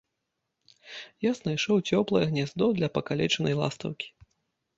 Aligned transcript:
Я 1.25 1.31
знайшоў 1.39 1.77
цёплае 1.91 2.23
гняздо 2.33 2.71
для 2.79 2.89
пакалечанай 2.97 3.55
ластаўкі. 3.61 4.07